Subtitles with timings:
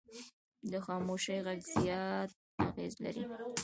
[0.71, 2.31] د خاموشي غږ زیات
[2.65, 3.23] اغېز لري